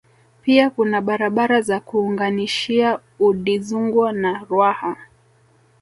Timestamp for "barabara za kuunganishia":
1.01-2.99